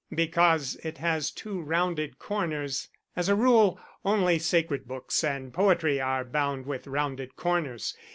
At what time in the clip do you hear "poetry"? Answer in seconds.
5.53-6.01